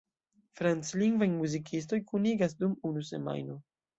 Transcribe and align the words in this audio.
Franclingvaj 0.59 1.27
muzikistoj 1.33 2.01
kunigas 2.11 2.57
dum 2.63 2.75
unu 2.93 3.07
semajno. 3.13 3.59